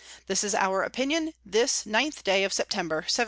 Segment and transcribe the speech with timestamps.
[0.25, 3.19] This is our Opinion this 9th day of_ September, 1708.